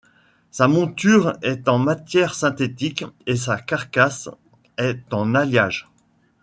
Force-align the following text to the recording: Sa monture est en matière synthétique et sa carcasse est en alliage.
Sa 0.49 0.67
monture 0.67 1.37
est 1.43 1.69
en 1.69 1.77
matière 1.77 2.33
synthétique 2.33 3.05
et 3.27 3.35
sa 3.35 3.59
carcasse 3.59 4.31
est 4.79 5.13
en 5.13 5.35
alliage. 5.35 5.89